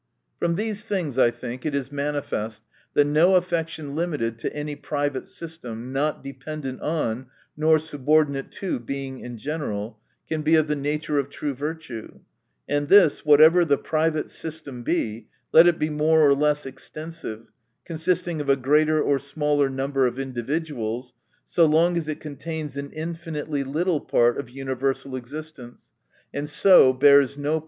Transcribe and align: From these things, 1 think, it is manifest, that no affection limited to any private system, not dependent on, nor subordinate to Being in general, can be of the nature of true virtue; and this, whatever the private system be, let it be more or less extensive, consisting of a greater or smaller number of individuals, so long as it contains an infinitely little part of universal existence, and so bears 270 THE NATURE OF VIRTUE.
From 0.39 0.55
these 0.55 0.83
things, 0.83 1.15
1 1.17 1.31
think, 1.33 1.63
it 1.63 1.75
is 1.75 1.91
manifest, 1.91 2.63
that 2.95 3.05
no 3.05 3.35
affection 3.35 3.95
limited 3.95 4.39
to 4.39 4.51
any 4.51 4.75
private 4.75 5.27
system, 5.27 5.93
not 5.93 6.23
dependent 6.23 6.81
on, 6.81 7.27
nor 7.55 7.77
subordinate 7.77 8.49
to 8.53 8.79
Being 8.79 9.19
in 9.19 9.37
general, 9.37 9.99
can 10.27 10.41
be 10.41 10.55
of 10.55 10.65
the 10.65 10.75
nature 10.75 11.19
of 11.19 11.29
true 11.29 11.53
virtue; 11.53 12.21
and 12.67 12.87
this, 12.87 13.23
whatever 13.23 13.63
the 13.63 13.77
private 13.77 14.31
system 14.31 14.81
be, 14.81 15.27
let 15.53 15.67
it 15.67 15.77
be 15.77 15.91
more 15.91 16.25
or 16.27 16.33
less 16.33 16.65
extensive, 16.65 17.51
consisting 17.85 18.41
of 18.41 18.49
a 18.49 18.55
greater 18.55 18.99
or 18.99 19.19
smaller 19.19 19.69
number 19.69 20.07
of 20.07 20.17
individuals, 20.17 21.13
so 21.45 21.63
long 21.67 21.95
as 21.95 22.07
it 22.07 22.19
contains 22.19 22.75
an 22.75 22.89
infinitely 22.89 23.63
little 23.63 23.99
part 24.01 24.39
of 24.39 24.49
universal 24.49 25.15
existence, 25.15 25.91
and 26.33 26.49
so 26.49 26.91
bears 26.91 27.35
270 27.35 27.35
THE 27.35 27.37
NATURE 27.43 27.49
OF 27.49 27.53
VIRTUE. 27.53 27.59